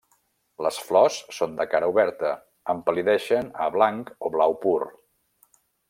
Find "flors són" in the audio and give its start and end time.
0.85-1.53